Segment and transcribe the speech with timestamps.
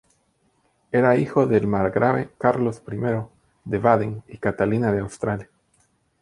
[0.91, 2.95] Era hijo del margrave Carlos I
[3.69, 5.47] de Baden y Catalina de Austria.